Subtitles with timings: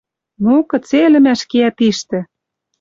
[0.43, 2.19] «Ну, кыце ӹлӹмӓш кеӓ тиштӹ?